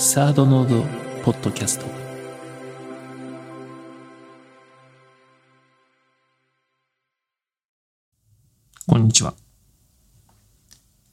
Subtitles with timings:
[0.00, 0.84] サードノード
[1.24, 1.86] ポッドキャスト。
[8.86, 9.34] こんにちは。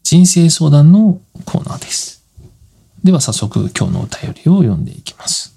[0.04, 2.24] 人生相談のコーナーです。
[3.04, 5.56] では早速今日のお便りを読んでいきます。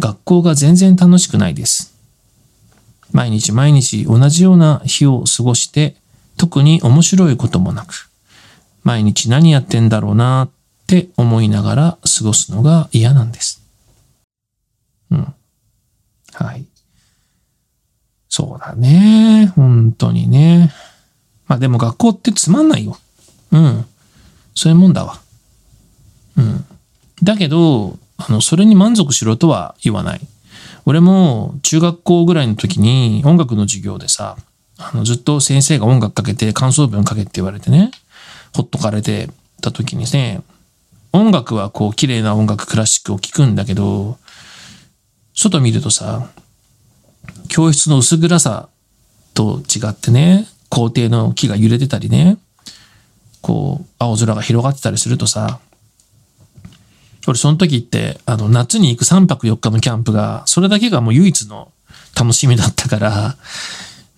[0.00, 1.94] 学校が全然楽しくないです。
[3.12, 5.94] 毎日毎日同じような日を過ごして
[6.36, 8.10] 特に面白いこともなく
[8.82, 10.48] 毎日何やってんだろうな
[10.90, 13.62] って思いながら過ごすのが嫌なんです。
[15.12, 15.34] うん。
[16.32, 16.64] はい。
[18.28, 19.52] そうだね。
[19.54, 20.72] 本当にね。
[21.46, 22.98] まあでも学校ってつまんないよ。
[23.52, 23.84] うん。
[24.56, 25.20] そういうもんだわ。
[26.36, 26.64] うん。
[27.22, 30.20] だけど、あの、それに満足しろとは言わない。
[30.86, 34.36] 俺も中学校ぐらいの時に音楽の授業でさ、
[34.76, 37.92] あのずっと先生が音楽かけて感想文かけって言われてね、
[38.56, 39.28] ほっとかれて
[39.60, 40.42] た時にね、
[41.12, 44.18] 音楽はこう綺麗な音楽クラシックを聴くんだけど、
[45.34, 46.30] 外見るとさ、
[47.48, 48.68] 教室の薄暗さ
[49.34, 52.38] と違ってね、校庭の木が揺れてたりね、
[53.40, 55.60] こう、青空が広がってたりするとさ、
[57.26, 61.72] 俺その時って、あの、夏に行く3泊4日のキャンプが、それだけがもう唯一の
[62.18, 63.36] 楽しみだったから、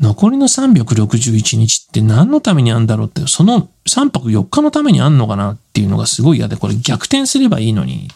[0.00, 8.08] 残りの361日って何のためにあんだろうって、その3泊4日のためにあんのかなっっていうのがすごい嫌で、これ逆転すればいいのに、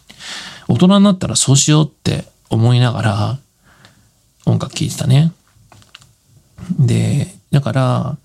[0.68, 3.38] 大人になったらそうしようって思いながら
[4.44, 5.32] 音楽聴いてたね。
[6.78, 8.18] で、だから、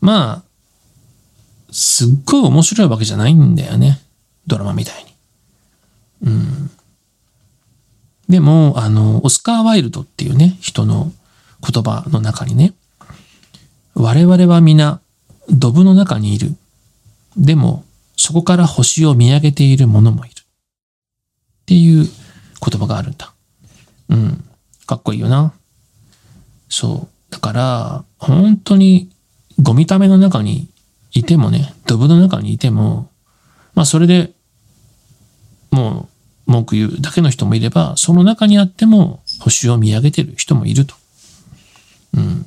[0.00, 0.42] まあ、
[1.70, 4.00] すっごい面白いわけじゃないんだよね。
[4.46, 5.10] ドラマみたいに。
[6.24, 6.70] うん。
[8.30, 11.12] でも、あの、オスカー・ワイルドっていうね、人の
[11.62, 12.72] 言葉の中にね、
[13.94, 15.00] 我々は皆、
[15.50, 16.56] ドブの中にいる。
[17.36, 17.84] でも、
[18.24, 20.34] そこから星を見上げている者もいる。
[20.34, 20.44] っ
[21.66, 23.34] ていう言葉があるんだ。
[24.10, 24.44] うん。
[24.86, 25.52] かっこいいよな。
[26.68, 27.32] そう。
[27.32, 29.10] だから、本当に
[29.60, 30.68] ゴミための中に
[31.10, 33.10] いてもね、ドブの中にいても、
[33.74, 34.30] まあそれで
[35.72, 36.08] も
[36.46, 40.94] う文句言うだけの人もいれば、その中にあっても星を見上げてる人もいると。
[42.14, 42.46] うん。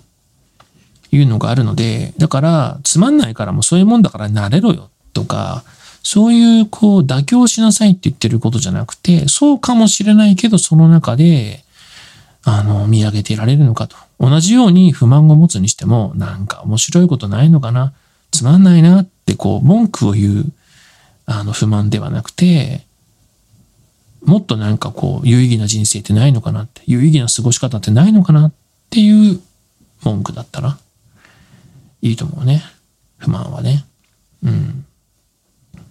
[1.12, 5.64] いうのがあるので、だから、つまんないからもうそういうもんだから慣れろよとか、
[6.03, 11.64] そういうこう妥協しなさいって言ってることじゃなくて、そうかもしれないけど、その中で、
[12.44, 13.96] あの、見上げていられるのかと。
[14.20, 17.94] 同じように不満を持つにしても、なんか面白いことないのかな、
[18.30, 20.54] つまんないなってこう、文句を言う、
[21.25, 22.86] あの、不満ではなくて、
[24.24, 28.52] もっとなんかこう、有意義な人生ってないのかなって、有意義な過ごし方ってないのかなっ
[28.92, 29.42] ていう
[30.04, 30.78] 文句だったら
[32.04, 32.64] いいと思うね。
[33.18, 33.86] 不満はね。
[34.44, 34.86] うん。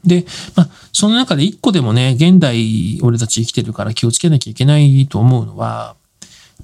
[0.05, 5.97] で、まあ、その中で一個でもね、現代俺たち生きてるから気をつけなきゃいけないと思うのは、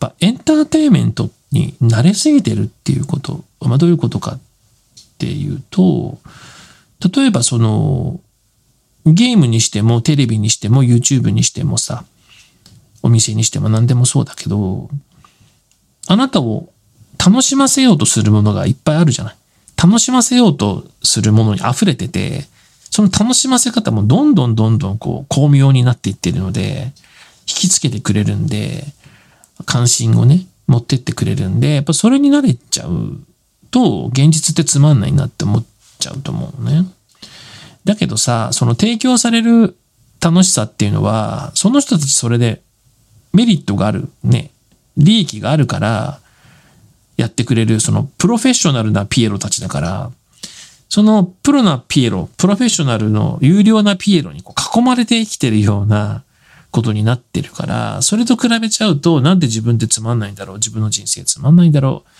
[0.00, 3.44] やっぱエンターテインメントに慣れすぎてるっていうこと。
[3.60, 4.40] まあ、どういうことかっ
[5.18, 6.18] ていうと、
[7.14, 8.20] 例えばその、
[9.06, 12.04] ゲームにしても、テレビにしても、YouTube にしてもさ、
[13.02, 14.90] お店にしても何でもそうだけど、
[16.06, 16.70] あなたを
[17.18, 19.36] 楽しませようとするものがいっぱいあるじゃない。
[19.82, 22.46] 楽しませようとするものに溢れてて、
[22.90, 26.92] その楽しませ方もどんどんどんどんこう巧妙になっていってるので、
[27.46, 28.84] 引きつけてくれるんで、
[29.64, 33.18] 関心をね、持ってってくれるんで、やっぱそれに慣れちゃう
[33.70, 35.64] と、現実ってつまんないなって思っ
[35.98, 36.86] ちゃうと思うね。
[37.84, 39.76] だけどさ、その提供される
[40.20, 42.60] 楽しさっていうのは、その人たちそれで
[43.32, 44.50] メリットがあるね、
[44.96, 46.20] 利益があるから、
[47.16, 50.10] やってくれる、そのプロフェッショナルなピエロたちだから、
[50.90, 56.24] そのプロなピエロ、プロフェッショナルの有料なピエロにこう囲まれて生きてるような
[56.72, 62.10] ことになってるから、それと比べちゃうと、なんで自分ってつまんないんだろう自分の人生つまんないんだろう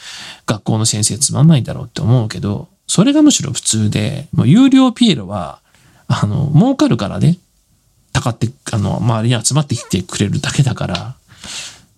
[0.47, 5.61] 学校の先生つまんないんだろうって思うけど、それがむしろ普通で、もう有料ピエロは、
[6.07, 7.39] あの、儲かるからね、
[8.13, 11.17] たかって、あの、周りに集まってきてくれるだけだから、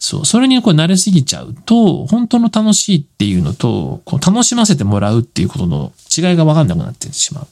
[0.04, 0.25] そう。
[0.26, 7.46] それにこう慣れすぎちゃうと、本当の楽しいっていうのと、こう楽しませてもらうっていうことの違いがわかんなくなってしまう。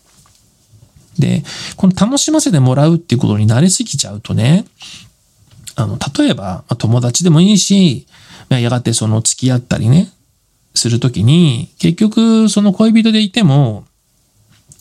[1.20, 1.44] で、
[1.76, 4.64] この楽しませてもらうっていうことに慣れすぎちゃうとね、
[5.76, 8.08] あの、例えば、友達でもいいし、
[8.48, 10.10] やがてその付き合ったりね、
[10.74, 13.84] するときに、結局その恋人でいても、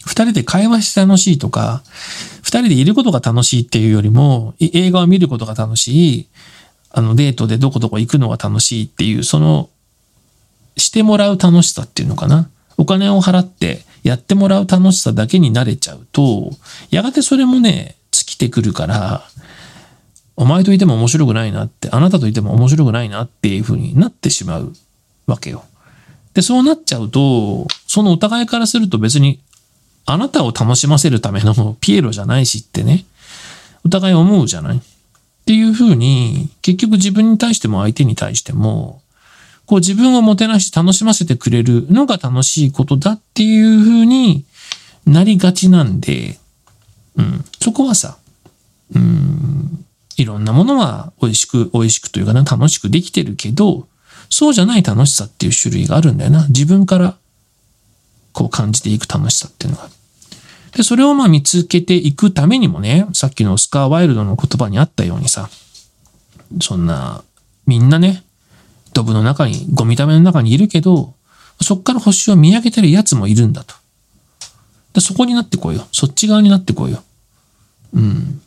[0.07, 1.83] 二人で会話して楽しいとか、
[2.41, 6.27] 二人でいることが楽しいっていうよりも、映画を見ることが楽しい、
[6.91, 9.69] あのデートでどこどこ行くのが楽しいっていう、その、
[10.77, 12.49] してもらう楽しさっていうのかな。
[12.77, 16.51] お金を払ってやってもらう楽しさだけに慣れちゃうと、
[16.89, 19.23] やがてそれもね、尽きてくるから、
[20.35, 24.73] お前といても面白くないなって、あなたといても面白くないなっていう風になってしまう
[25.27, 25.65] わけよ。
[26.33, 29.41] で、そうなっちゃうと、そのお互いからすると別に、
[30.05, 33.05] あなたを楽しませるためのピエロじゃないしってね、
[33.85, 34.81] お互い思うじゃない
[35.49, 39.01] っていう風に、結局自分に対しても相手に対しても、
[39.65, 44.45] こう自分をもてなし楽しませてくれるのが楽しいことだっていう風に
[45.07, 46.37] なりがちなんで、
[47.15, 48.19] うん、そこはさ、
[48.93, 49.83] うん、
[50.17, 53.87] いろんなものは美味しく、美味しくというかね、楽しくできてるけど、
[54.29, 56.45] そうじゃない楽しさっていう種類があるんだよな。
[56.49, 57.17] 自分から
[58.33, 59.89] こう感じていく楽しさっていうのが。
[60.75, 65.49] で、それをまあ見つけていくためにもね、さっきのオスカー・ワイルドの言葉にあったようにさ、
[66.61, 67.23] そんな、
[67.65, 68.23] みんなね、
[68.93, 71.13] ドブの中に、ゴミ溜めの中にいるけど、
[71.61, 73.75] そっから星を見上げてる奴もいるんだと。
[74.93, 75.87] でそこになってこいよ。
[75.91, 77.03] そっち側になってこいよ。
[77.93, 78.41] うん。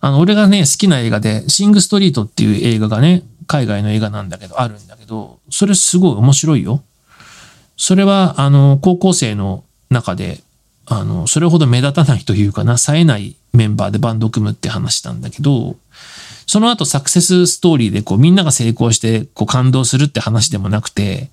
[0.00, 6.82] あの、俺がね、好きな映画で、シング・ストリートっていう映画がね、海外の映画なんだけど、あるんだけど、それすごい面白いよ。
[7.76, 10.42] それは、あの、高校生の中で、
[10.90, 15.76] あの、それほど目立たないというかな、冴えないメンバーでバンド組むって話なんだけど、
[16.46, 21.30] その後サクセスストーリーでこうみんなが成功してこう感動するって話でもなくて、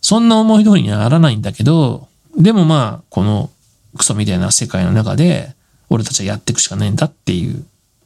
[0.00, 2.06] そんな思い通りにはならないんだけど、
[2.38, 3.50] でもまあ、この
[3.98, 5.54] クソみたいな世界の中で、
[5.90, 7.64] 俺たちはやっていくしかないんだっていう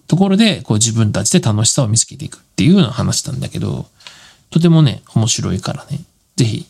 [0.08, 3.86] ところで、こう自分たちで楽しさを見つけていくっていうような話なんだけど、
[4.48, 6.00] とてもね、面白いからね、
[6.36, 6.66] ぜひ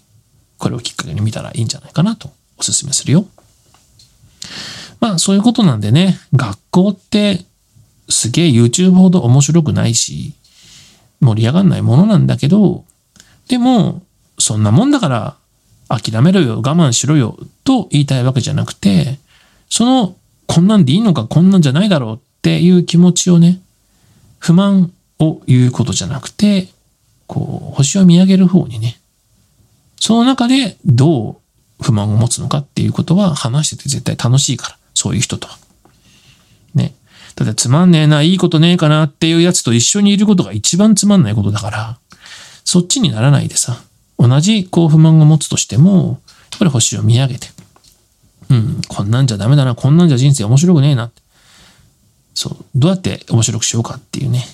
[0.59, 3.27] これをきっかけに見たらいいんじゃないかなとお勧めするよ。
[5.01, 7.45] まあそういうことなんでね、学校って
[8.09, 10.35] すげえ YouTube ほど面白くないし、
[11.21, 12.85] 盛り上がんないものなんだけど、
[13.49, 14.03] でも、
[14.39, 15.37] そんなもんだから
[15.89, 19.19] 諦めろよ、我慢しろよと言いたいわけじゃなくて、
[19.69, 20.17] その、
[20.47, 23.61] こんなんでいいのか、こんなんじゃないだろうっていう気持ちをね、
[24.39, 26.69] 不満を言うことじゃなくて、
[27.27, 28.99] こう、星を見上げる方にね、
[29.99, 31.37] その中でどう
[31.81, 35.59] 不満を持つのかっていうことは話してて絶対楽しいから、そういう人とは。
[36.75, 36.95] ね。
[37.35, 41.99] ただつまんねえな、いいことねえかなっていうやつと一緒にいることが一番つまんないことだから、
[42.65, 43.83] そっちにならないでさ、
[44.19, 46.21] 同じこう不満を持つとしても、
[46.51, 47.49] やっぱり星を見上げて、
[48.49, 51.11] うん、こんなんじゃダメだな、こんなんじゃ人生面白くねえな。
[52.35, 54.45] そう、どうやって面白くしようかっていうね。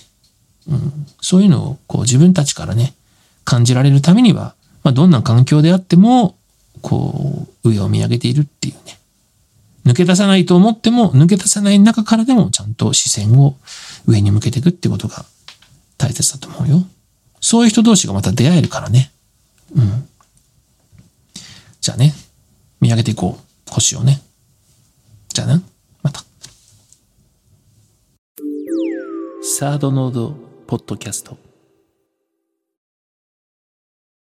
[0.68, 2.94] うん、そういうのをこう自分たちからね、
[3.44, 6.36] 感じられるためには、まあ、どんな環境であっても、
[6.82, 8.98] こう、上を見上げているっていうね。
[9.86, 13.56] 抜け出さないと思っても、抜け出さない中からでも、ちゃんと視線を
[14.06, 15.24] 上に向けていくってことが
[15.96, 16.84] 大切だと思うよ。
[17.40, 19.10] そういう人同士がまた出会えるからね。
[19.74, 20.08] うん。
[21.80, 22.14] じゃあね、
[22.80, 23.70] 見上げていこう。
[23.70, 24.22] 星をね。
[25.32, 25.62] じゃあな、
[26.02, 26.24] また。
[29.58, 30.36] サードノード
[30.66, 31.36] ポッドキャスト。